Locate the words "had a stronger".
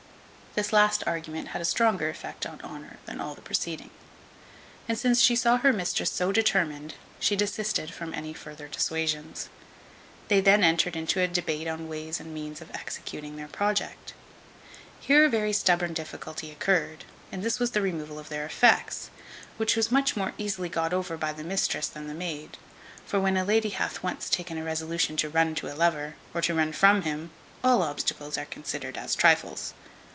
1.55-2.09